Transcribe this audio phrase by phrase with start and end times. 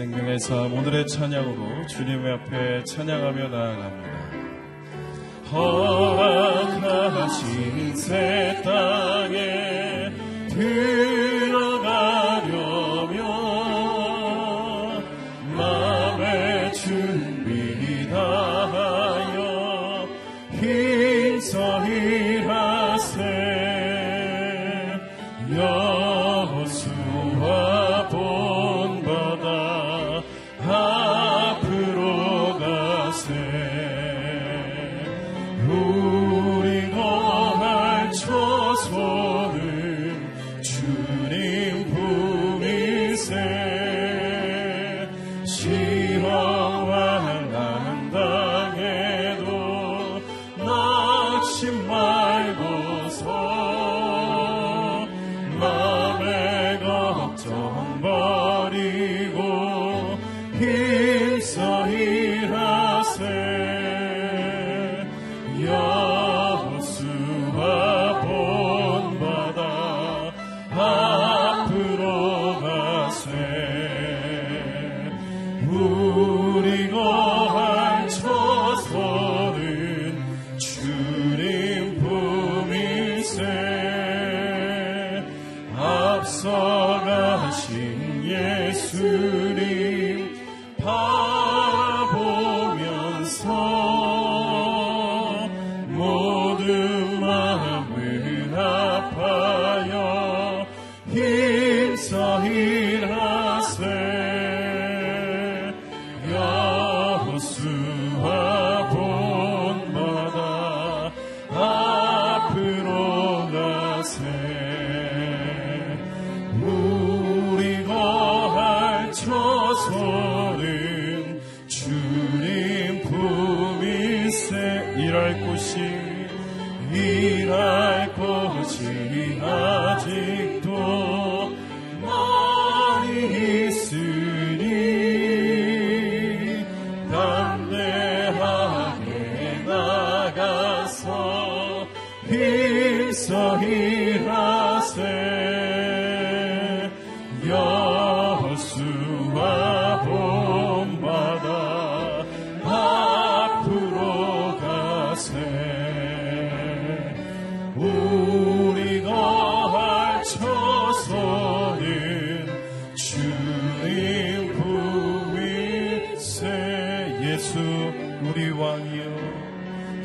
[0.00, 4.10] 생명의 삶 오늘의 찬양으로 주님의 앞에 찬양하며 나아갑니다.
[6.72, 10.10] 허락하신 새 땅에
[10.48, 11.19] 들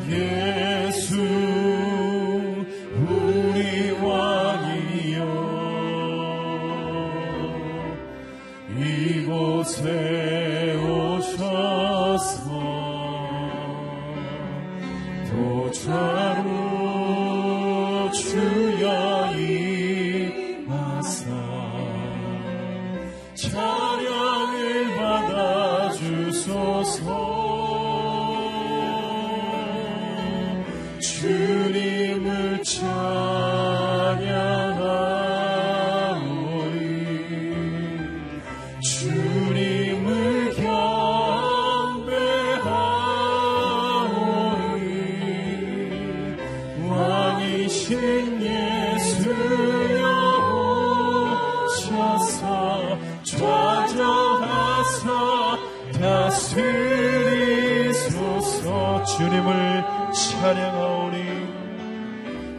[0.10, 0.65] 예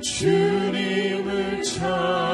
[0.06, 2.25] 주님을 찬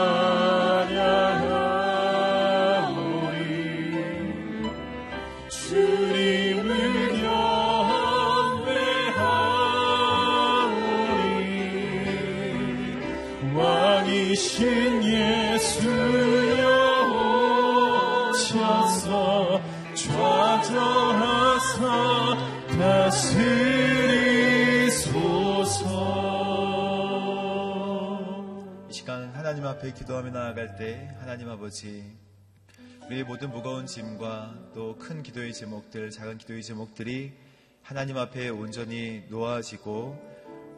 [29.83, 32.05] 앞에 기도하며 나아갈 때 하나님 아버지
[33.07, 37.33] 우리의 모든 무거운 짐과 또 큰 기도의 제목들 작은 기도의 제목들이
[37.83, 40.17] 하나님 앞에 온전히 놓아지고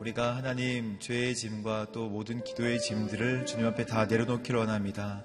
[0.01, 5.23] 우리가 하나님 죄의 짐과 또 모든 기도의 짐들을 주님 앞에 다 내려놓기를 원합니다.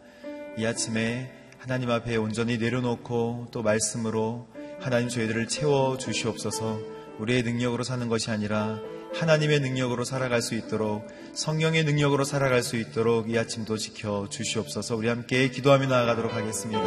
[0.58, 4.50] 이 아침에 하나님 앞에 온전히 내려놓고 또 말씀으로
[4.82, 6.82] 하나님 저희들을 채워 주시옵소서
[7.20, 8.78] 우리의 능력으로 사는 것이 아니라
[9.14, 15.08] 하나님의 능력으로 살아갈 수 있도록 성령의 능력으로 살아갈 수 있도록 이 아침도 지켜 주시옵소서 우리
[15.08, 16.82] 함께 기도하며 나아가도록 하겠습니다.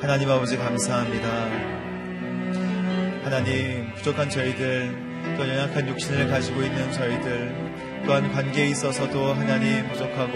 [0.00, 1.28] 하나님 아버지 감사합니다.
[3.24, 10.32] 하나님 부족한 저희들 또 연약한 육신을 가지고 있는 저희들 또한 관계에 있어서도 하나님 부족하고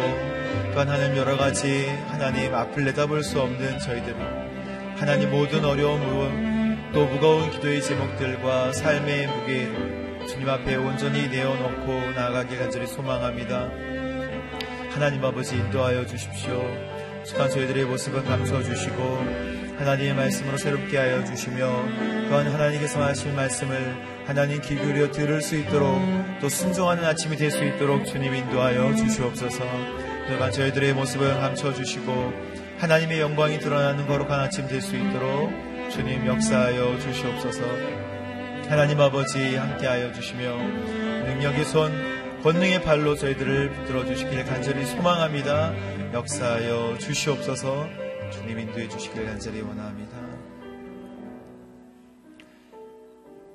[0.73, 4.17] 또한 하나님 여러 가지 하나님 앞을 내다볼 수 없는 저희들
[4.97, 12.87] 하나님 모든 어려움 또 무거운 기도의 제목들과 삶의 무게를 주님 앞에 온전히 내어놓고 나아가길 간절히
[12.87, 13.69] 소망합니다.
[14.91, 16.63] 하나님 아버지 인도하여 주십시오.
[17.25, 19.25] 시간 저희들의 모습은 감춰 주시고
[19.79, 21.67] 하나님의 말씀으로 새롭게 하여 주시며
[22.29, 25.99] 또한 하나님께서 하신 말씀을 하나님 귀 기울여 들을 수 있도록
[26.41, 29.65] 또 순종하는 아침이 될 수 있도록 주님 인도하여 주시옵소서.
[30.29, 32.33] 또한 저희들의 모습을 감춰 주시고
[32.79, 35.51] 하나님의 영광이 드러나는 거룩한 아침 될 수 있도록
[35.91, 38.02] 주님 역사하여 주시옵소서.
[38.69, 41.93] 하나님 아버지 함께하여 주시며 능력의 손,
[42.43, 46.13] 권능의 발로 저희들을 붙들어 주시길 간절히 소망합니다.
[46.13, 47.89] 역사하여 주시옵소서
[48.31, 50.17] 주님 인도해 주시길 간절히 원합니다.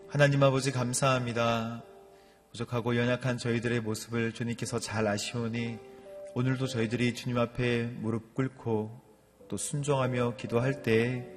[0.08, 1.84] 하나님 아버지 감사합니다.
[2.52, 5.80] 부족하고 연약한 저희들의 모습을 주님께서 잘 아시오니
[6.36, 9.02] 오늘도 저희들이 주님 앞에 무릎 꿇고
[9.48, 11.28] 또 순종하며 기도할 때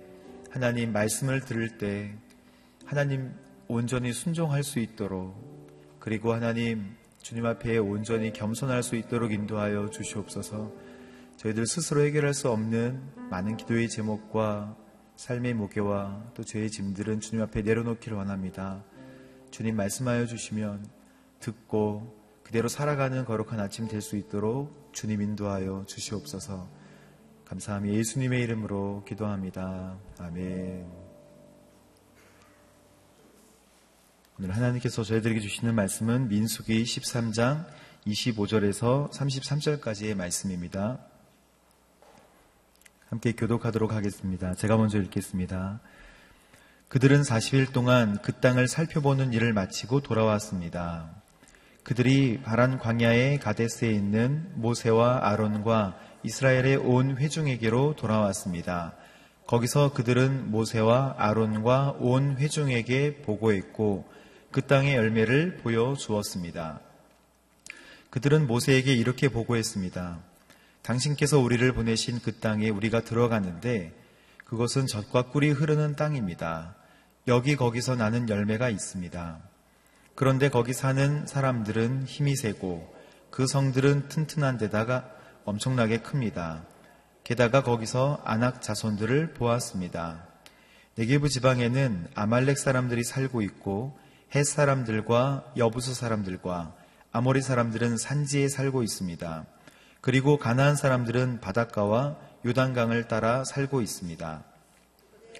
[0.50, 2.14] 하나님 말씀을 들을 때
[2.84, 3.32] 하나님
[3.70, 5.32] 온전히 순종할 수 있도록
[6.00, 10.72] 그리고 하나님 주님 앞에 온전히 겸손할 수 있도록 인도하여 주시옵소서.
[11.36, 13.00] 저희들 스스로 해결할 수 없는
[13.30, 14.76] 많은 기도의 제목과
[15.14, 18.82] 삶의 무게와 또 죄의 짐들은 주님 앞에 내려놓기를 원합니다.
[19.52, 20.84] 주님 말씀하여 주시면
[21.38, 26.68] 듣고 그대로 살아가는 거룩한 아침 될 수 있도록 주님 인도하여 주시옵소서.
[27.44, 29.96] 감사함이 예수님의 이름으로 기도합니다.
[30.18, 30.99] 아멘.
[34.42, 37.66] 오늘 하나님께서 저희들에게 주시는 말씀은 민수기 13장
[38.06, 40.98] 25절에서 33절까지의 말씀입니다.
[43.10, 44.54] 함께 교독하도록 하겠습니다.
[44.54, 45.80] 제가 먼저 읽겠습니다.
[46.88, 51.10] 그들은 40일 동안 그 땅을 살펴보는 일을 마치고 돌아왔습니다.
[51.82, 58.94] 그들이 바란 광야의 가데스에 있는 모세와 아론과 이스라엘의 온 회중에게로 돌아왔습니다.
[59.46, 64.19] 거기서 그들은 모세와 아론과 온 회중에게 보고했고
[64.50, 66.80] 그 땅의 열매를 보여주었습니다.
[68.10, 70.18] 그들은 모세에게 이렇게 보고했습니다.
[70.82, 73.92] 당신께서 우리를 보내신 그 땅에 우리가 들어갔는데
[74.44, 76.74] 그것은 젖과 꿀이 흐르는 땅입니다.
[77.28, 79.38] 여기 거기서 나는 열매가 있습니다.
[80.16, 82.92] 그런데 거기 사는 사람들은 힘이 세고
[83.30, 85.08] 그 성들은 튼튼한 데다가
[85.44, 86.64] 엄청나게 큽니다.
[87.22, 90.26] 게다가 거기서 안악 자손들을 보았습니다.
[90.96, 93.96] 네게부 지방에는 아말렉 사람들이 살고 있고
[94.34, 96.72] 헷 사람들과 여부수 사람들과
[97.12, 99.44] 아모리 사람들은 산지에 살고 있습니다.
[100.00, 102.16] 그리고 가나안 사람들은 바닷가와
[102.46, 104.44] 요단강을 따라 살고 있습니다.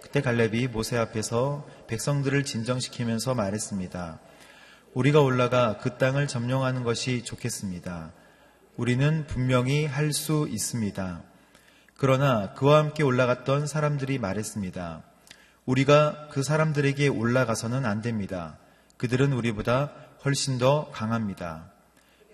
[0.03, 4.19] 그때 갈렙이 모세 앞에서 백성들을 진정시키면서 말했습니다.
[4.95, 8.11] 우리가 올라가 그 땅을 점령하는 것이 좋겠습니다.
[8.77, 11.23] 우리는 분명히 할 수 있습니다.
[11.97, 15.03] 그러나 그와 함께 올라갔던 사람들이 말했습니다.
[15.65, 18.59] 우리가 그 사람들에게 올라가서는 안 됩니다.
[19.01, 19.93] 그들은 우리보다
[20.27, 21.71] 훨씬 더 강합니다.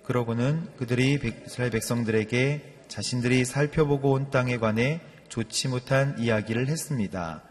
[0.05, 7.45] 그러고는 그들이 이스라엘 백성들에게 자신들이 살펴보고 온 땅에 관해 좋지 못한 이야기를 했습니다.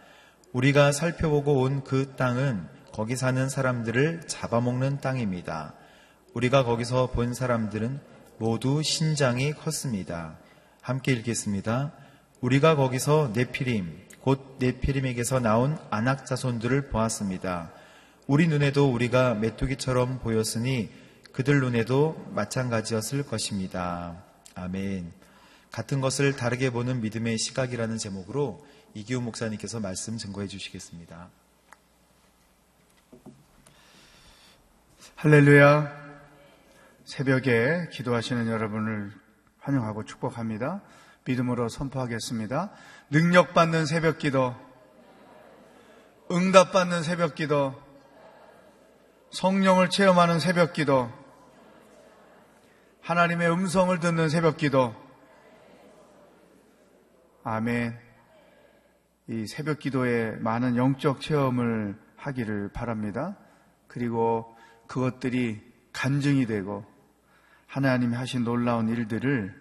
[0.51, 5.75] 우리가 살펴보고 온 그 땅은 거기 사는 사람들을 잡아먹는 땅입니다.
[6.33, 8.01] 우리가 거기서 본 사람들은
[8.37, 10.35] 모두 신장이 컸습니다.
[10.81, 11.93] 함께 읽겠습니다.
[12.41, 17.71] 우리가 거기서 네피림, 곧 네피림에게서 나온 안악 자손들을 보았습니다.
[18.27, 20.89] 우리 눈에도 우리가 메뚜기처럼 보였으니
[21.31, 24.23] 그들 눈에도 마찬가지였을 것입니다.
[24.55, 25.11] 아멘.
[25.71, 28.65] 같은 것을 다르게 보는 믿음의 시각이라는 제목으로
[28.95, 31.29] 이기우 목사님께서 말씀 증거해 주시겠습니다.
[35.17, 36.05] 할렐루야.
[37.03, 39.11] 새벽에 기도하시는 여러분을
[39.59, 40.81] 환영하고 축복합니다.
[41.25, 42.71] 믿음으로 선포하겠습니다.
[43.11, 44.55] 능력받는 새벽 기도,
[46.31, 47.84] 응답받는 새벽 기도,
[49.35, 51.11] 성령을 체험하는 새벽 기도,
[53.01, 54.95] 하나님의 음성을 듣는 새벽 기도,
[57.43, 57.99] 아멘.
[59.27, 63.35] 이 새벽 기도에 많은 영적 체험을 하기를 바랍니다.
[63.87, 64.55] 그리고
[64.87, 65.61] 그것들이
[65.91, 66.85] 간증이 되고
[67.67, 69.53] 하나님이 하신 놀라운 일들을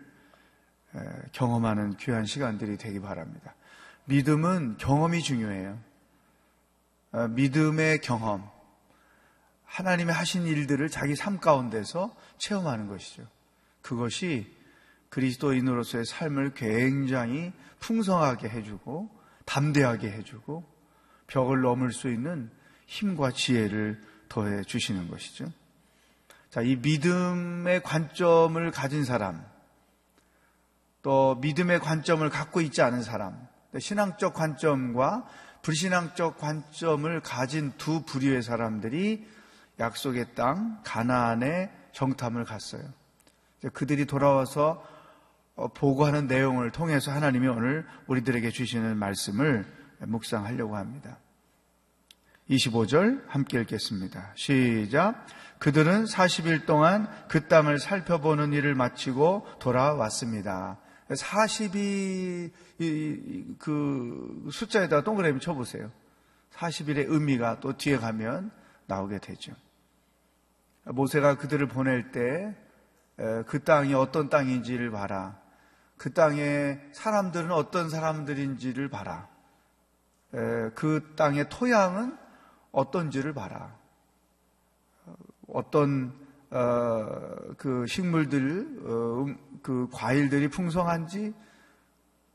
[1.33, 3.57] 경험하는 귀한 시간들이 되기 바랍니다.
[4.05, 5.81] 믿음은 경험이 중요해요.
[7.11, 8.54] 어, 믿음의 경험,
[9.65, 13.27] 하나님이 하신 일들을 자기 삶 가운데서 체험하는 것이죠.
[13.83, 14.53] 그것이
[15.11, 19.11] 그리스도인으로서의 삶을 굉장히 풍성하게 해주고
[19.45, 20.65] 담대하게 해주고
[21.27, 22.51] 벽을 넘을 수 있는
[22.87, 25.47] 힘과 지혜를 더해 주시는 것이죠.
[26.51, 29.45] 자, 이 믿음의 관점을 가진 사람,
[31.03, 33.47] 또 믿음의 관점을 갖고 있지 않은 사람,
[33.79, 35.27] 신앙적 관점과
[35.63, 39.27] 불신앙적 관점을 가진 두 부류의 사람들이
[39.79, 42.83] 약속의 땅 가나안의 정탐을 갔어요.
[43.73, 44.85] 그들이 돌아와서
[45.57, 49.65] 어, 보고하는 내용을 통해서 하나님이 오늘 우리들에게 주시는 말씀을
[50.01, 51.19] 묵상하려고 합니다.
[52.51, 54.33] 25절 함께 읽겠습니다.
[54.35, 55.27] 시작.
[55.59, 60.79] 그들은 40일 동안 그 땅을 살펴보는 일을 마치고 돌아왔습니다.
[61.09, 62.51] 40이
[63.59, 65.91] 그 숫자에다 동그라미 쳐보세요.
[66.55, 68.51] 40일의 의미가 또 뒤에 가면
[68.87, 69.55] 나오게 되죠.
[70.85, 72.65] 모세가 그들을 보낼 때
[73.47, 75.39] 그 땅이 어떤 땅인지를 봐라.
[75.97, 79.29] 그 땅의 사람들은 어떤 사람들인지를 봐라.
[80.31, 82.17] 그 땅의 토양은
[82.73, 83.77] 어떤지를 봐라.
[85.49, 91.35] 어떤 어, 그 식물들, 어, 음, 그 과일들이 풍성한지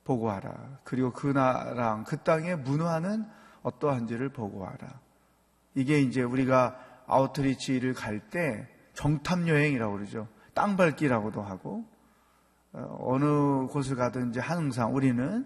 [0.03, 0.79] 보고하라.
[0.83, 3.25] 그리고 그 나라랑 그 땅의 문화는
[3.61, 4.99] 어떠한지를 보고하라.
[5.75, 6.77] 이게 이제 우리가
[7.09, 10.27] 아우트리치를 갈 때 정탐 여행이라고 그러죠.
[10.53, 11.85] 땅 밟기라고도 하고
[12.73, 15.45] 어, 어느 곳을 가든지 항상 우리는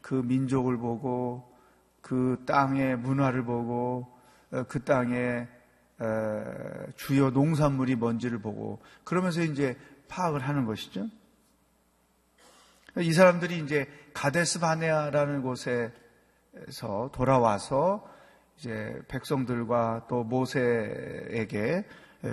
[0.00, 1.54] 그 민족을 보고
[2.00, 4.06] 그 땅의 문화를 보고
[4.52, 5.48] 어, 그 땅의
[6.96, 11.08] 주요 농산물이 뭔지를 보고 그러면서 이제 파악을 하는 것이죠.
[12.98, 15.90] 이 사람들이 이제 가데스 바네아라는 곳에서
[17.12, 18.06] 돌아와서
[18.58, 21.84] 이제 백성들과 또 모세에게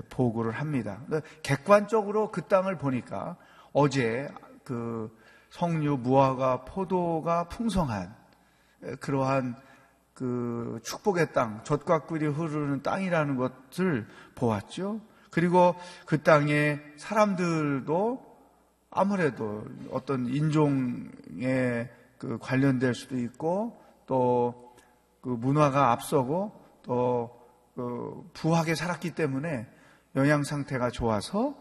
[0.09, 1.01] 보고를 합니다.
[1.41, 3.37] 객관적으로 그 땅을 보니까
[3.73, 4.29] 어제
[4.63, 5.15] 그
[5.49, 8.15] 석류, 무화과, 포도가 풍성한
[8.99, 9.55] 그러한
[10.13, 15.01] 그 축복의 땅, 젖과 꿀이 흐르는 땅이라는 것을 보았죠.
[15.31, 15.75] 그리고
[16.05, 18.33] 그 땅에 사람들도
[18.91, 21.89] 아무래도 어떤 인종에
[22.19, 24.62] 그 관련될 수도 있고 또
[25.23, 26.51] 그 문화가 앞서고
[26.83, 27.43] 또
[27.75, 29.67] 그 부하게 살았기 때문에
[30.15, 31.55] 영양 상태가 좋아서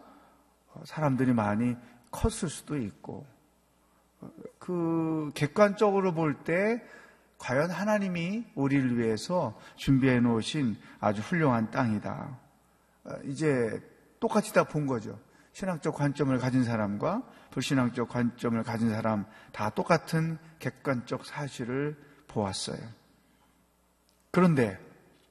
[0.85, 1.77] 사람들이 많이
[2.11, 3.27] 컸을 수도 있고
[4.59, 6.83] 그 객관적으로 볼 때
[7.39, 12.39] 과연 하나님이 우리를 위해서 준비해 놓으신 아주 훌륭한 땅이다.
[13.05, 13.83] 어, 이제
[14.21, 15.19] 똑같이 다 본 거죠.
[15.53, 21.97] 신앙적 관점을 가진 사람과 불신앙적 관점을 가진 사람 다 똑같은 객관적 사실을
[22.29, 22.79] 보았어요.
[24.33, 24.79] 그런데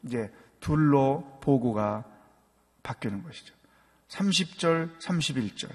[0.04, 0.32] 이제
[0.62, 2.06] 둘로 보고가
[2.84, 3.54] 바뀌는 것이죠.
[4.08, 5.70] 30절, 31절.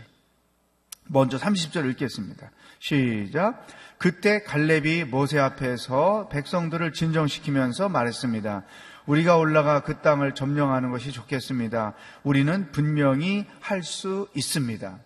[1.09, 2.50] 먼저 30절 읽겠습니다.
[2.78, 3.66] 시작.
[3.99, 8.64] 그때 갈렙이 모세 앞에서 백성들을 진정시키면서 말했습니다.
[9.06, 11.95] 우리가 올라가 그 땅을 점령하는 것이 좋겠습니다.
[12.25, 14.99] 우리는 분명히 할 수 있습니다.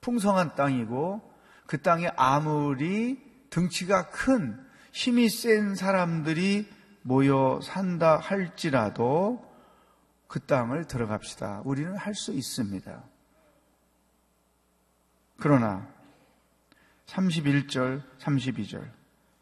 [0.00, 1.20] 풍성한 땅이고
[1.66, 3.18] 그 땅에 아무리
[3.50, 4.58] 등치가 큰
[4.92, 6.68] 힘이 센 사람들이
[7.08, 9.42] 모여 산다 할지라도
[10.26, 11.62] 그 땅을 들어갑시다.
[11.64, 13.02] 우리는 할 수 있습니다.
[15.38, 15.88] 그러나
[17.06, 18.97] 31절, 32절.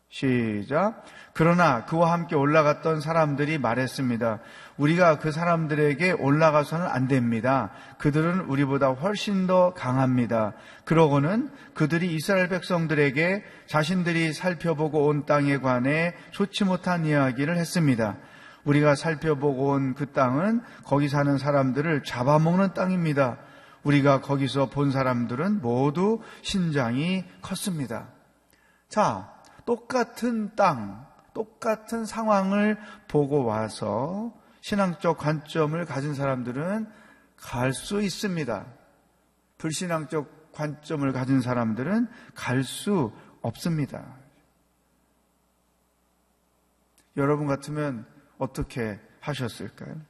[0.09, 1.03] 시작.
[1.33, 4.39] 그러나 그와 함께 올라갔던 사람들이 말했습니다.
[4.79, 7.71] 우리가 그 사람들에게 올라가서는 안 됩니다.
[7.99, 10.55] 그들은 우리보다 훨씬 더 강합니다.
[10.85, 18.17] 그러고는 그들이 이스라엘 백성들에게 자신들이 살펴보고 온 땅에 관해 좋지 못한 이야기를 했습니다.
[18.65, 23.39] 우리가 살펴보고 온 그 땅은 거기 사는 사람들을 잡아먹는 땅입니다.
[23.83, 28.09] 우리가 거기서 본 사람들은 모두 신장이 컸습니다.
[28.89, 29.36] 자,
[29.67, 34.33] 똑같은 땅, 똑같은 상황을 보고 와서
[34.63, 36.91] 신앙적 관점을 가진 사람들은
[37.37, 38.67] 갈 수 있습니다.
[39.59, 44.17] 불신앙적 관점을 가진 사람들은 갈 수 없습니다.
[47.17, 48.07] 여러분 같으면
[48.39, 50.01] 어떻게 하셨을까요?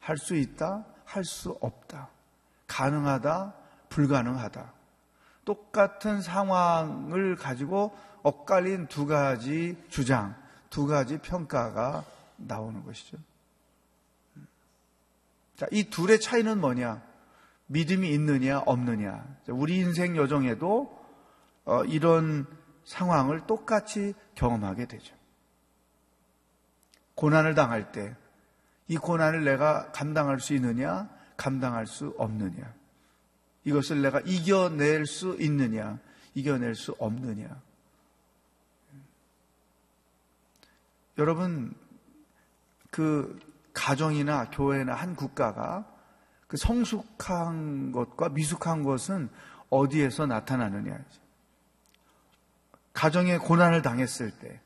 [0.00, 2.10] 할 수 있다, 할 수 없다.
[2.66, 3.54] 가능하다,
[3.88, 4.75] 불가능하다.
[5.46, 10.34] 똑같은 상황을 가지고 엇갈린 두 가지 주장,
[10.68, 12.04] 두 가지 평가가
[12.36, 13.16] 나오는 것이죠.
[15.56, 17.00] 자, 이 둘의 차이는 뭐냐?
[17.66, 19.24] 믿음이 있느냐, 없느냐.
[19.48, 20.94] 우리 인생 여정에도
[21.64, 22.46] 어, 이런
[22.84, 25.14] 상황을 똑같이 경험하게 되죠.
[27.14, 28.14] 고난을 당할 때,
[28.88, 32.72] 이 고난을 내가 감당할 수 있느냐, 감당할 수 없느냐.
[33.66, 35.98] 이것을 내가 이겨낼 수 있느냐,
[36.34, 37.60] 이겨낼 수 없느냐.
[41.18, 41.74] 여러분,
[42.90, 43.38] 그
[43.72, 45.84] 가정이나 교회나 한 국가가
[46.46, 49.28] 그 성숙한 것과 미숙한 것은
[49.68, 51.04] 어디에서 나타나느냐.
[52.92, 54.60] 가정에 고난을 당했을 때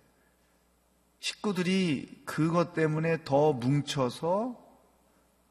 [1.21, 4.63] 식구들이 그것 때문에 더 뭉쳐서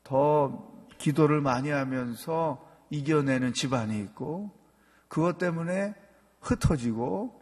[0.03, 4.51] 더 기도를 많이 하면서 이겨내는 집안이 있고
[5.07, 5.93] 그것 때문에
[6.41, 7.39] 흩어지고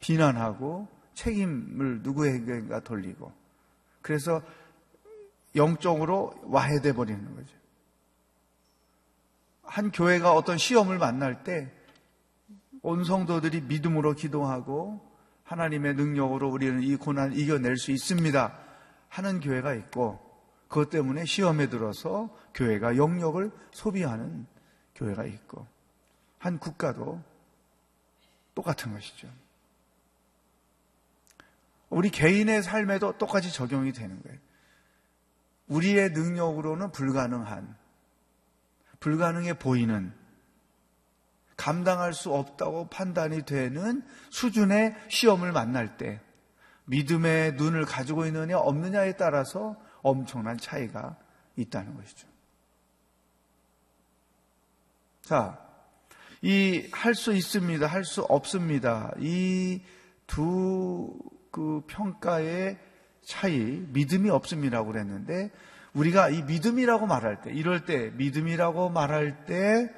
[0.00, 3.32] 비난하고 책임을 누구에게인가 돌리고
[4.02, 4.42] 그래서
[5.56, 7.56] 영적으로 와해돼 버리는 거죠.
[9.62, 11.78] 한 교회가 어떤 시험을 만날 때
[12.82, 15.00] 온 성도들이 믿음으로 기도하고
[15.44, 18.58] 하나님의 능력으로 우리는 이 고난을 이겨낼 수 있습니다.
[19.08, 20.20] 하는 교회가 있고
[20.68, 24.46] 그것 때문에 시험에 들어서 교회가 영역을 소비하는
[24.94, 25.66] 교회가 있고
[26.38, 27.22] 한 국가도
[28.54, 29.28] 똑같은 것이죠.
[31.90, 34.38] 우리 개인의 삶에도 똑같이 적용이 되는 거예요.
[35.68, 37.76] 우리의 능력으로는 불가능한,
[39.00, 40.12] 불가능해 보이는,
[41.56, 46.20] 감당할 수 없다고 판단이 되는 수준의 시험을 만날 때
[46.84, 51.16] 믿음의 눈을 가지고 있느냐 없느냐에 따라서 엄청난 차이가
[51.56, 52.28] 있다는 것이죠.
[55.22, 55.58] 자,
[56.42, 59.12] 이 할 수 있습니다, 할 수 없습니다.
[59.18, 59.80] 이
[60.26, 61.18] 두
[61.50, 62.78] 그 평가의
[63.22, 63.58] 차이,
[63.92, 65.50] 믿음이 없음이라고 그랬는데
[65.94, 69.92] 우리가 이 믿음이라고 말할 때, 이럴 때 믿음이라고 말할 때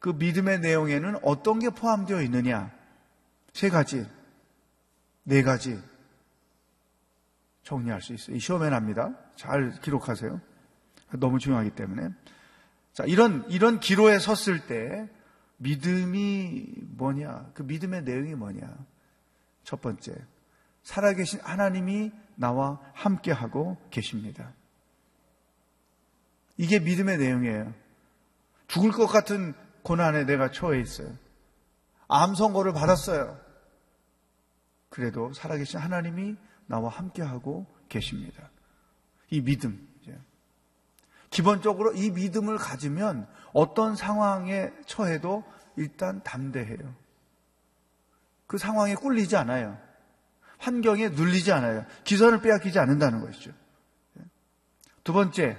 [0.00, 2.72] 그 믿음의 내용에는 어떤 게 포함되어 있느냐?
[3.52, 4.06] 세 가지,
[5.24, 5.78] 네 가지
[7.64, 8.34] 정리할 수 있어요.
[8.36, 9.14] 이 시험에 납니다.
[9.36, 10.40] 잘 기록하세요.
[11.18, 12.10] 너무 중요하기 때문에.
[12.92, 15.08] 자, 이런, 이런 기로에 섰을 때
[15.58, 16.66] 믿음이
[16.96, 17.50] 뭐냐?
[17.54, 18.68] 그 믿음의 내용이 뭐냐?
[19.64, 20.14] 첫 번째,
[20.82, 24.52] 살아계신 하나님이 나와 함께하고 계십니다.
[26.56, 27.72] 이게 믿음의 내용이에요.
[28.68, 31.14] 죽을 것 같은 고난에 내가 처해 있어요.
[32.08, 33.38] 암 선고를 받았어요.
[34.88, 38.50] 그래도 살아계신 하나님이 나와 함께하고 계십니다.
[39.30, 39.88] 이 믿음.
[41.30, 45.44] 기본적으로 이 믿음을 가지면 어떤 상황에 처해도
[45.76, 46.94] 일단 담대해요.
[48.46, 49.78] 그 상황에 꿀리지 않아요.
[50.58, 51.86] 환경에 눌리지 않아요.
[52.04, 53.52] 기선을 빼앗기지 않는다는 것이죠.
[55.04, 55.56] 두 번째,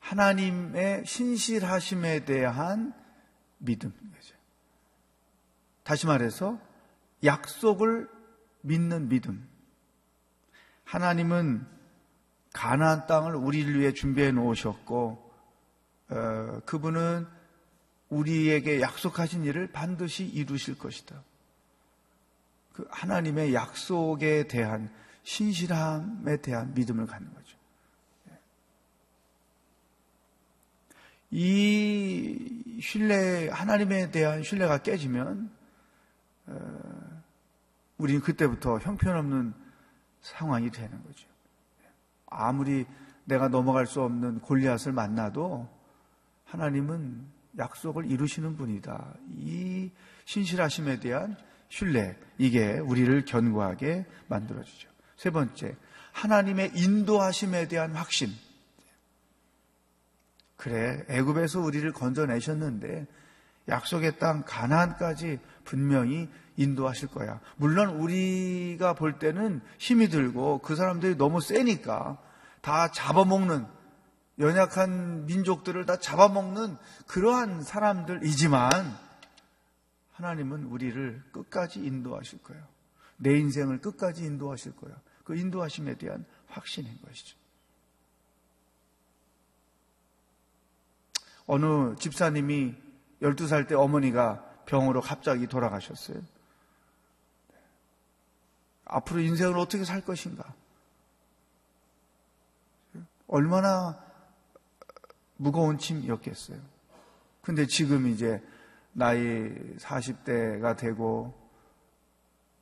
[0.00, 2.92] 하나님의 신실하심에 대한
[3.58, 3.94] 믿음.
[5.84, 6.58] 다시 말해서
[7.22, 8.08] 약속을
[8.62, 9.48] 믿는 믿음.
[10.94, 11.66] 하나님은
[12.52, 15.32] 가나안 땅을 우리를 위해 준비해 놓으셨고
[16.10, 17.26] 어, 그분은
[18.10, 21.20] 우리에게 약속하신 일을 반드시 이루실 것이다.
[22.74, 24.88] 그 하나님의 약속에 대한
[25.24, 27.58] 신실함에 대한 믿음을 갖는 거죠.
[31.32, 35.50] 이 신뢰, 하나님에 대한 신뢰가 깨지면,
[36.46, 37.22] 어,
[37.98, 39.63] 우리는 그때부터 형편없는
[40.24, 41.28] 상황이 되는 거죠.
[42.26, 42.86] 아무리
[43.24, 45.68] 내가 넘어갈 수 없는 골리앗을 만나도
[46.46, 47.26] 하나님은
[47.58, 49.14] 약속을 이루시는 분이다.
[49.36, 49.90] 이
[50.24, 51.36] 신실하심에 대한
[51.68, 54.88] 신뢰, 이게 우리를 견고하게 만들어주죠.
[55.16, 55.76] 세 번째,
[56.12, 58.30] 하나님의 인도하심에 대한 확신.
[60.56, 63.06] 그래, 애굽에서 우리를 건져내셨는데
[63.68, 67.40] 약속의 땅 가나안까지 분명히 인도하실 거야.
[67.56, 72.18] 물론 우리가 볼 때는 힘이 들고 그 사람들이 너무 세니까
[72.60, 73.66] 다 잡아먹는
[74.38, 78.70] 연약한 민족들을 다 잡아먹는 그러한 사람들이지만
[80.12, 82.62] 하나님은 우리를 끝까지 인도하실 거예요.
[83.16, 84.96] 내 인생을 끝까지 인도하실 거예요.
[85.24, 87.36] 그 인도하심에 대한 확신인 것이죠.
[91.46, 92.74] 어느 집사님이
[93.22, 96.20] 12살 때 어머니가 병으로 갑자기 돌아가셨어요.
[98.84, 100.54] 앞으로 인생을 어떻게 살 것인가?
[103.26, 103.98] 얼마나
[105.36, 106.58] 무거운 짐이었겠어요.
[107.42, 108.42] 근데 지금 이제
[108.92, 109.18] 나이
[109.78, 111.34] 40대가 되고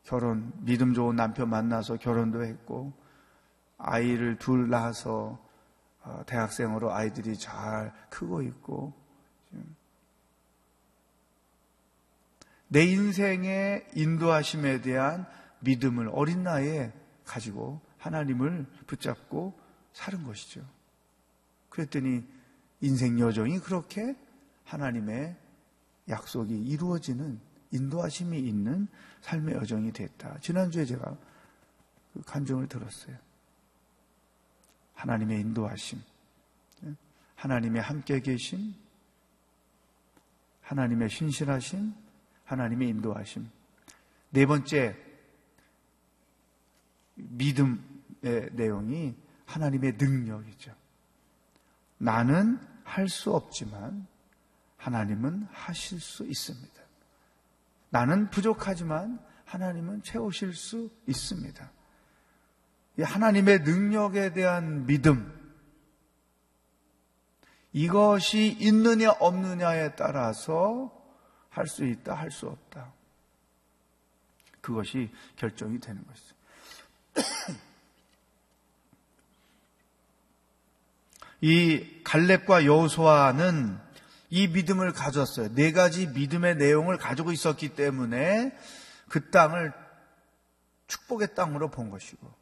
[0.05, 2.93] 결혼, 믿음 좋은 남편 만나서 결혼도 했고
[3.79, 5.39] 아이를 둘 낳아서
[6.05, 8.93] 어, 대학생으로 아이들이 잘 크고 있고
[12.73, 15.27] 내 인생의 인도하심에 대한
[15.61, 16.91] 믿음을 어린 나이에
[17.27, 19.53] 가지고 하나님을 붙잡고
[19.93, 20.67] 사는 것이죠.
[21.69, 22.25] 그랬더니
[22.81, 24.17] 인생 여정이 그렇게
[24.65, 25.37] 하나님의
[26.09, 27.39] 약속이 이루어지는
[27.73, 28.89] 인도하심이 있는
[29.21, 30.39] 삶의 여정이 됐다.
[30.41, 31.15] 지난주에 제가
[32.15, 33.17] 그 간증을 들었어요.
[34.95, 36.01] 하나님의 인도하심,
[37.35, 38.75] 하나님의 함께 계심,
[40.63, 42.02] 하나님의 신실하심,
[42.53, 43.49] 하나님의 인도하심.
[44.31, 44.95] 네 번째,
[47.15, 49.15] 믿음의 내용이
[49.47, 50.75] 하나님의 능력이죠.
[51.97, 54.07] 나는 할 수 없지만
[54.77, 56.83] 하나님은 하실 수 있습니다.
[57.89, 61.71] 나는 부족하지만 하나님은 채우실 수 있습니다.
[63.01, 65.33] 하나님의 능력에 대한 믿음,
[67.73, 71.02] 이것이 있느냐 없느냐에 따라서
[71.53, 72.93] 할 수 있다, 할 수 없다.
[74.61, 76.35] 그것이 결정이 되는 것이죠.
[81.41, 83.79] 이 갈렙과 여호수아는
[84.31, 85.55] 이 믿음을 가졌어요.
[85.55, 88.57] 네 가지 믿음의 내용을 가지고 있었기 때문에
[89.09, 89.73] 그 땅을
[90.87, 92.33] 축복의 땅으로 본 것이고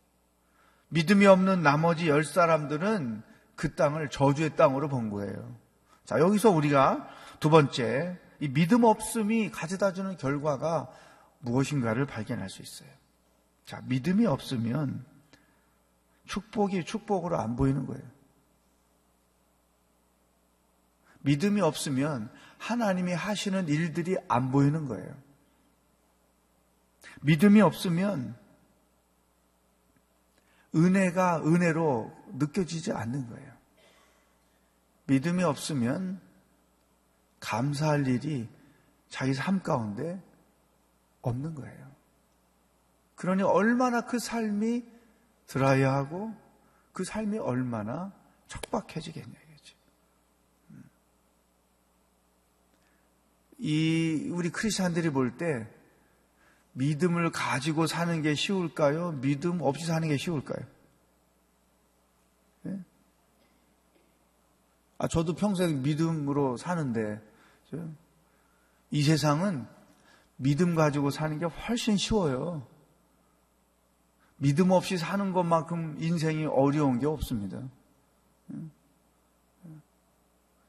[0.89, 3.23] 믿음이 없는 나머지 열 사람들은
[3.57, 5.57] 그 땅을 저주의 땅으로 본 거예요.
[6.05, 7.09] 자, 여기서 우리가
[7.41, 10.91] 두 번째, 이 믿음 없음이 가져다 주는 결과가
[11.41, 12.89] 무엇인가를 발견할 수 있어요.
[13.65, 15.05] 자, 믿음이 없으면
[16.25, 18.03] 축복이 축복으로 안 보이는 거예요.
[21.21, 25.15] 믿음이 없으면 하나님이 하시는 일들이 안 보이는 거예요.
[27.23, 28.39] 믿음이 없으면
[30.75, 33.53] 은혜가 은혜로 느껴지지 않는 거예요.
[35.07, 36.21] 믿음이 없으면
[37.41, 38.49] 감사할 일이
[39.09, 40.23] 자기 삶 가운데
[41.23, 41.91] 없는 거예요.
[43.17, 44.85] 그러니 얼마나 그 삶이
[45.47, 46.35] 들어야 하고
[46.93, 48.13] 그 삶이 얼마나
[48.49, 49.77] 척박해지겠냐 이거죠.
[50.71, 50.85] 음.
[53.59, 55.67] 이 우리 크리스천들이 볼 때
[56.73, 59.13] 믿음을 가지고 사는 게 쉬울까요?
[59.21, 60.65] 믿음 없이 사는 게 쉬울까요?
[62.63, 62.81] 네?
[64.99, 67.21] 아, 저도 평생 믿음으로 사는데
[68.91, 69.67] 이 세상은
[70.37, 72.67] 믿음 가지고 사는 게 훨씬 쉬워요.
[74.37, 77.61] 믿음 없이 사는 것만큼 인생이 어려운 게 없습니다.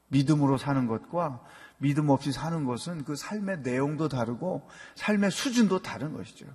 [0.08, 1.42] 믿음으로 사는 것과
[1.78, 6.46] 믿음 없이 사는 것은 그 삶의 내용도 다르고 삶의 수준도 다른 것이죠.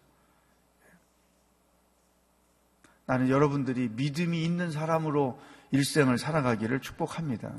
[3.07, 5.39] 나는 여러분들이 믿음이 있는 사람으로
[5.71, 7.53] 일생을 살아가기를 축복합니다.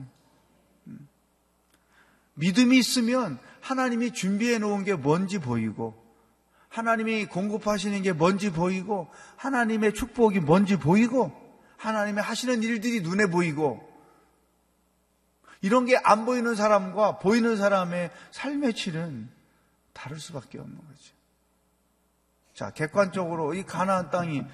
[2.38, 5.94] 믿음이 있으면 하나님이 준비해 놓은 게 뭔지 보이고,
[6.68, 11.33] 하나님이 공급하시는 게 뭔지 보이고, 하나님의 축복이 뭔지 보이고,
[11.77, 13.87] 하나님의 하시는 일들이 눈에 보이고,
[15.61, 19.29] 이런 게 안 보이는 사람과 보이는 사람의 삶의 질은
[19.92, 21.14] 다를 수밖에 없는 거죠.
[22.55, 24.44] 자, 객관적으로 이 가나안 땅이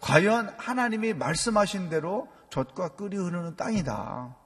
[0.00, 4.36] 과연 하나님이 말씀하신 대로 젖과 끓이 흐르는 땅이다.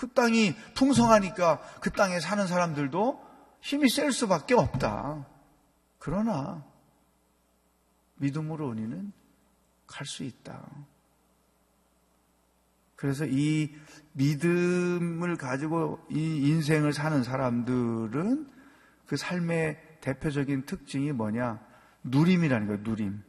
[0.00, 3.22] 그 땅이 풍성하니까 그 땅에 사는 사람들도
[3.60, 5.26] 힘이 셀 수밖에 없다.
[5.98, 6.64] 그러나
[8.14, 9.12] 믿음으로 은희는
[9.86, 10.66] 갈 수 있다.
[12.96, 13.74] 그래서 이
[14.12, 18.50] 믿음을 가지고 이 인생을 사는 사람들은
[19.06, 21.60] 그 삶의 대표적인 특징이 뭐냐?
[22.04, 23.22] 누림이라는 거예요, 누림.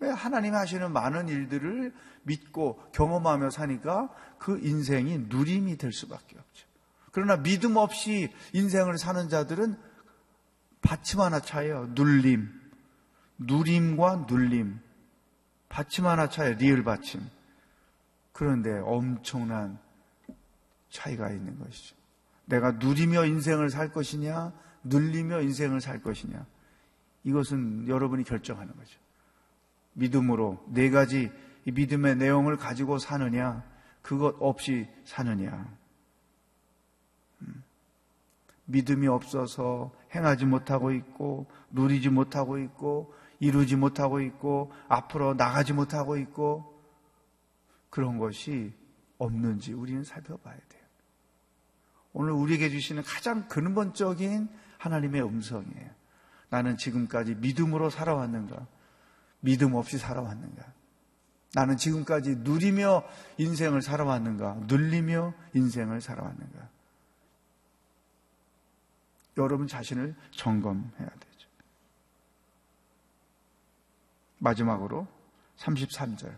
[0.00, 4.08] 왜 하나님 하시는 많은 일들을 믿고 경험하며 사니까
[4.38, 6.66] 그 인생이 누림이 될 수밖에 없죠.
[7.12, 9.76] 그러나 믿음 없이 인생을 사는 자들은
[10.80, 11.90] 받침 하나 차예요.
[11.94, 12.48] 눌림.
[13.38, 14.80] 누림과 눌림.
[15.68, 16.56] 받침 하나 차예요.
[16.56, 17.20] 리을 받침.
[18.32, 19.78] 그런데 엄청난
[20.88, 21.96] 차이가 있는 것이죠.
[22.46, 26.46] 내가 누리며 인생을 살 것이냐, 눌리며 인생을 살 것이냐.
[27.24, 28.98] 이것은 여러분이 결정하는 거죠.
[29.94, 31.30] 믿음으로 네 가지
[31.64, 33.64] 믿음의 내용을 가지고 사느냐,
[34.02, 35.76] 그것 없이 사느냐.
[37.42, 37.62] 음.
[38.66, 46.80] 믿음이 없어서 행하지 못하고 있고, 누리지 못하고 있고, 이루지 못하고 있고, 앞으로 나가지 못하고 있고,
[47.90, 48.72] 그런 것이
[49.18, 50.82] 없는지 우리는 살펴봐야 돼요.
[52.12, 54.48] 오늘 우리에게 주시는 가장 근본적인
[54.78, 55.90] 하나님의 음성이에요.
[56.48, 58.66] 나는 지금까지 믿음으로 살아왔는가?
[59.40, 60.64] 믿음 없이 살아왔는가?
[61.52, 63.02] 나는 지금까지 누리며
[63.38, 64.60] 인생을 살아왔는가?
[64.66, 66.68] 눌리며 인생을 살아왔는가?
[69.36, 71.48] 여러분 자신을 점검해야 되죠.
[74.38, 75.06] 마지막으로
[75.56, 76.36] 33절.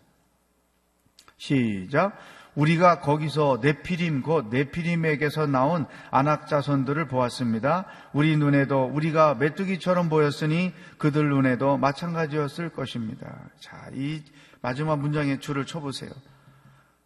[1.36, 2.16] 시작.
[2.54, 7.86] 우리가 거기서 네피림 곧 네피림에게서 나온 안악 자손들을 보았습니다.
[8.12, 13.48] 우리 눈에도 우리가 메뚜기처럼 보였으니 그들 눈에도 마찬가지였을 것입니다.
[13.58, 14.22] 자, 이
[14.60, 16.10] 마지막 문장의 줄을 쳐보세요.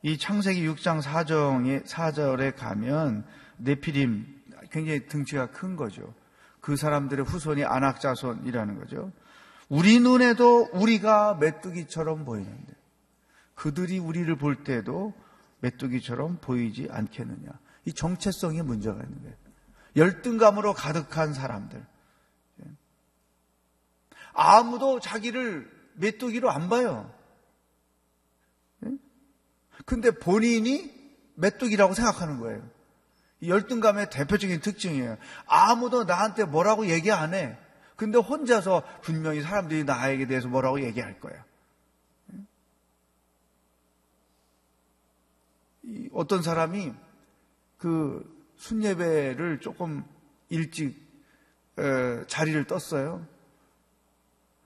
[0.02, 3.24] 이 창세기 6장 4정의 4절에 가면
[3.58, 4.26] 네피림
[4.70, 6.12] 굉장히 등치가 큰 거죠.
[6.60, 9.12] 그 사람들의 후손이 안악 자손이라는 거죠.
[9.68, 12.72] 우리 눈에도 우리가 메뚜기처럼 보이는데
[13.54, 15.14] 그들이 우리를 볼 때도
[15.60, 17.50] 메뚜기처럼 보이지 않겠느냐.
[17.84, 19.36] 이 정체성에 문제가 있는 거예요.
[19.96, 21.84] 열등감으로 가득한 사람들.
[24.34, 27.10] 아무도 자기를 메뚜기로 안 봐요.
[29.86, 30.92] 근데 본인이
[31.36, 32.68] 메뚜기라고 생각하는 거예요.
[33.42, 35.16] 열등감의 대표적인 특징이에요.
[35.46, 37.56] 아무도 나한테 뭐라고 얘기 안 해.
[37.96, 41.45] 근데 혼자서 분명히 사람들이 나에게 대해서 뭐라고 얘기할 거야.
[46.12, 46.92] 어떤 사람이
[47.78, 48.24] 그
[48.56, 50.04] 순예배를 조금
[50.48, 50.96] 일찍
[52.28, 53.26] 자리를 떴어요.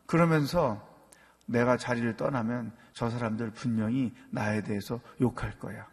[0.06, 0.86] 그러면서
[1.46, 5.88] 내가 자리를 떠나면 저 사람들 분명히 나에 대해서 욕할 거야.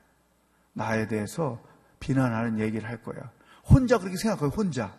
[0.73, 1.61] 나에 대해서
[1.99, 3.31] 비난하는 얘기를 할 거야.
[3.65, 4.95] 혼자 그렇게 생각해요, 혼자.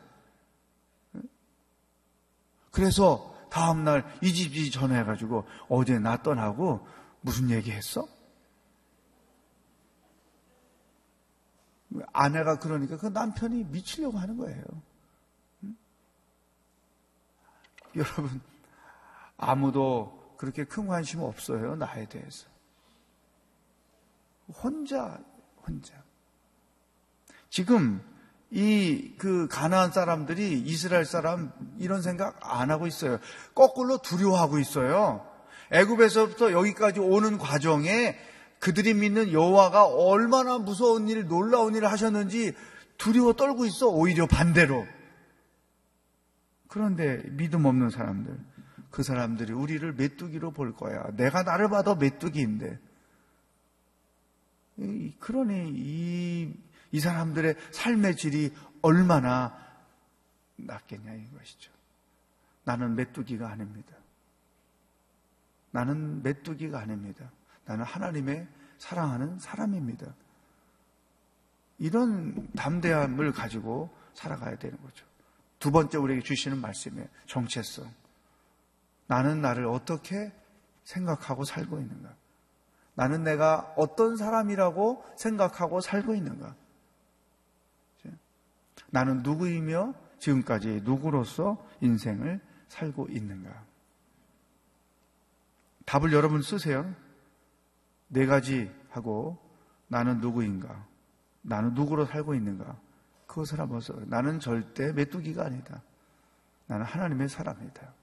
[2.73, 6.87] 그래서 다음날 이 집 이 전화해가지고 어제 나 떠나고
[7.21, 8.07] 무슨 얘기 했어?
[12.13, 14.63] 아내가 그러니까 그 남편이 미치려고 하는 거예요.
[15.65, 15.77] 응?
[17.97, 18.41] 여러분,
[19.37, 22.47] 아무도 그렇게 큰 관심 없어요, 나에 대해서.
[24.63, 25.19] 혼자,
[25.67, 25.95] 혼자.
[27.51, 28.03] 지금
[28.51, 33.19] 이 그 가나안 사람들이 이스라엘 사람 이런 생각 안 하고 있어요.
[33.55, 35.27] 거꾸로 두려워하고 있어요.
[35.71, 38.17] 애굽에서부터 여기까지 오는 과정에
[38.61, 42.55] 그들이 믿는 여호와가 얼마나 무서운 일, 놀라운 일을 하셨는지
[42.97, 43.89] 두려워 떨고 있어.
[43.89, 44.87] 오히려 반대로.
[46.67, 48.39] 그런데 믿음 없는 사람들,
[48.91, 51.07] 그 사람들이 우리를 메뚜기로 볼 거야.
[51.17, 52.79] 내가 나를 봐도 메뚜기인데.
[55.21, 56.55] 그러니 이,
[56.93, 59.57] 이 사람들의 삶의 질이 얼마나
[60.57, 61.73] 낫겠냐 이것이죠.
[62.65, 63.97] 나는 메뚜기가 아닙니다.
[65.71, 67.31] 나는 메뚜기가 아닙니다.
[67.69, 70.07] 나는 하나님의 사랑하는 사람입니다.
[71.79, 75.05] 이런 담대함을 가지고 살아가야 되는 거죠.
[75.59, 77.07] 두 번째 우리에게 주시는 말씀이에요.
[77.27, 77.93] 정체성.
[79.07, 80.33] 나는 나를 어떻게
[80.85, 82.15] 생각하고 살고 있는가?
[82.95, 86.57] 나는 내가 어떤 사람이라고 생각하고 살고 있는가?
[88.91, 93.63] 나는 누구이며 지금까지 누구로서 인생을 살고 있는가?
[95.85, 96.95] 답을 여러분 쓰세요.
[98.09, 99.39] 네 가지 하고
[99.87, 100.87] 나는 누구인가?
[101.43, 102.79] 나는 누구로 살고 있는가?
[103.27, 103.95] 그것을 한번 써.
[104.07, 105.83] 나는 절대 메뚜기가 아니다.
[106.67, 107.95] 나는 하나님의 사람이다.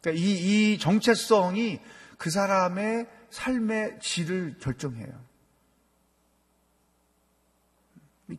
[0.00, 1.80] 그러니까 이, 이 정체성이
[2.18, 5.12] 그 사람의 삶의 질을 결정해요.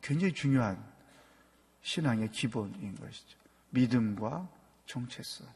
[0.01, 0.83] 굉장히 중요한
[1.81, 3.37] 신앙의 기본인 것이죠.
[3.69, 4.49] 믿음과
[4.85, 5.47] 정체성.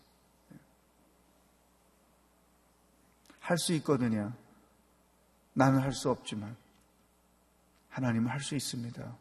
[3.49, 4.31] 할 수 있거든요.
[5.53, 6.55] 나는 할 수 없지만
[7.89, 9.17] 하나님은 할 수 있습니다.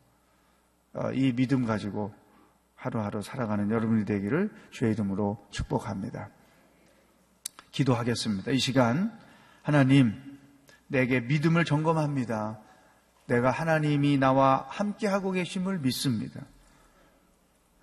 [0.94, 2.14] 어, 이 믿음 가지고
[2.74, 6.28] 하루하루 살아가는 여러분이 되기를 주의 이름으로 축복합니다.
[7.72, 8.52] 기도하겠습니다.
[8.52, 9.18] 이 시간
[9.62, 10.38] 하나님
[10.86, 12.60] 내게 믿음을 점검합니다.
[13.26, 16.40] 내가 하나님이 나와 함께 하고 계심을 믿습니다.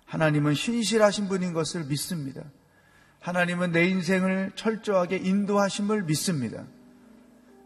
[0.06, 2.42] 하나님은 신실하신 분인 것을 믿습니다.
[3.26, 6.62] 하나님은 내 인생을 철저하게 인도하심을 믿습니다.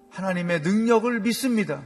[0.09, 1.83] 하나님의 능력을 믿습니다.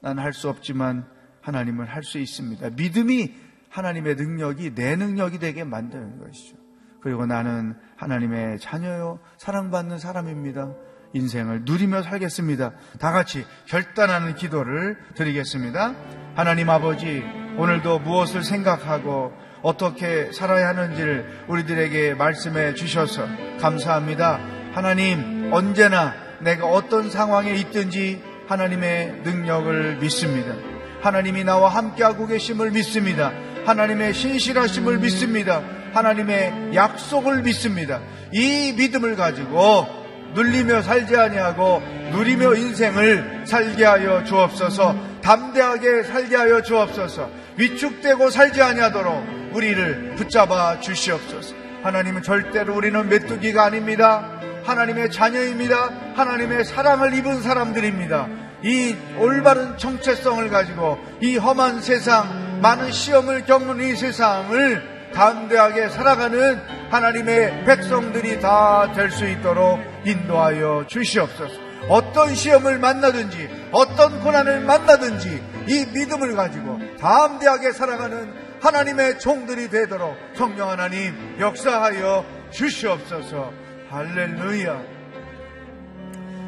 [0.00, 1.06] 난 할 수 없지만
[1.42, 2.70] 하나님은 할수 있습니다.
[2.70, 3.34] 믿음이
[3.68, 6.56] 하나님의 능력이 내 능력이 되게 만드는 것이죠.
[7.02, 10.72] 그리고 나는 하나님의 자녀요, 사랑받는 사람입니다.
[11.12, 12.72] 인생을 누리며 살겠습니다.
[12.98, 15.94] 다 같이 결단하는 기도를 드리겠습니다.
[16.36, 17.22] 하나님 아버지,
[17.58, 19.34] 오늘도 무엇을 생각하고
[19.64, 23.26] 어떻게 살아야 하는지를 우리들에게 말씀해 주셔서
[23.60, 24.38] 감사합니다.
[24.74, 30.54] 하나님, 언제나 내가 어떤 상황에 있든지 하나님의 능력을 믿습니다.
[31.00, 33.32] 하나님이 나와 함께하고 계심을 믿습니다.
[33.64, 35.62] 하나님의 신실하심을 믿습니다.
[35.94, 38.00] 하나님의 약속을 믿습니다.
[38.32, 39.86] 이 믿음을 가지고
[40.34, 44.94] 눌리며 살지 아니하고 누리며 인생을 살게 하여 주옵소서.
[45.22, 47.30] 담대하게 살게 하여 주옵소서.
[47.56, 51.54] 위축되고 살지 아니하도록 우리를 붙잡아 주시옵소서.
[51.82, 54.28] 하나님은 절대로 우리는 메뚜기가 아닙니다.
[54.64, 55.90] 하나님의 자녀입니다.
[56.16, 58.26] 하나님의 사랑을 입은 사람들입니다.
[58.62, 67.64] 이 올바른 정체성을 가지고 이 험한 세상, 많은 시험을 겪는 이 세상을 담대하게 살아가는 하나님의
[67.66, 71.54] 백성들이 다 될 수 있도록 인도하여 주시옵소서.
[71.88, 78.32] 어떤 시험을 만나든지, 어떤 고난을 만나든지, 이 믿음을 가지고 담대하게 살아가는
[78.64, 83.52] 하나님의 종들이 되도록 성령 하나님 역사하여 주시옵소서.
[83.90, 84.82] 할렐루야.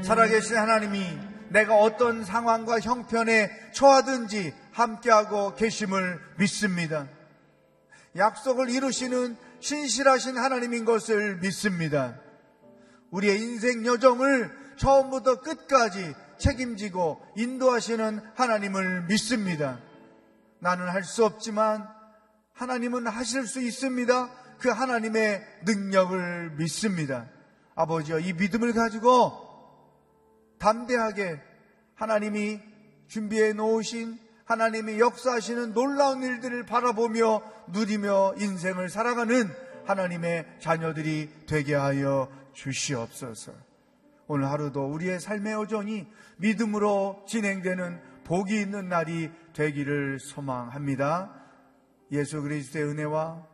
[0.03, 1.19] 살아계신 하나님이
[1.51, 7.07] 내가 어떤 상황과 형편에 처하든지 함께하고 계심을 믿습니다.
[8.17, 12.19] 약속을 이루시는 신실하신 하나님인 것을 믿습니다.
[13.11, 19.79] 우리의 인생 여정을 처음부터 끝까지 책임지고 인도하시는 하나님을 믿습니다.
[20.61, 21.95] 나는 할 수 없지만
[22.57, 24.31] 하나님은 하실 수 있습니다.
[24.59, 27.29] 그 하나님의 능력을 믿습니다.
[27.75, 29.33] 아버지여, 이 믿음을 가지고
[30.59, 31.39] 담대하게
[31.95, 32.61] 하나님이
[33.09, 39.51] 준비해 놓으신 하나님이 역사하시는 놀라운 일들을 바라보며 누리며 인생을 살아가는
[39.85, 43.53] 하나님의 자녀들이 되게 하여 주시옵소서.
[44.29, 46.07] 오늘 하루도 우리의 삶의 여정이
[46.39, 51.46] 믿음으로 진행되는 복이 있는 날이 되기를 소망합니다.
[52.13, 53.47] 예수 그리스도의 은혜와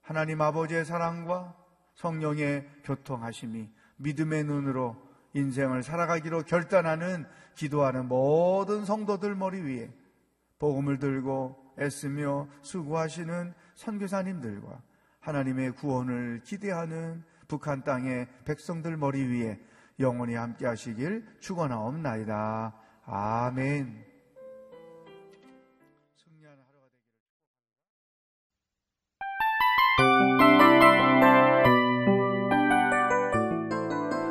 [0.00, 1.54] 하나님 아버지의 사랑과
[1.94, 4.96] 성령의 교통하심이 믿음의 눈으로
[5.34, 9.92] 인생을 살아가기로 결단하는 기도하는 모든 성도들 머리 위에
[10.58, 14.82] 복음을 들고 애쓰며 수고하시는 선교사님들과
[15.20, 19.60] 하나님의 구원을 기대하는 북한 땅의 백성들 머리 위에
[20.00, 22.74] 영원히 함께 하시길 축원하옵나이다.
[23.04, 24.07] 아멘.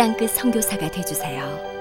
[0.00, 1.79] 땅끝 선교사가 되주세요.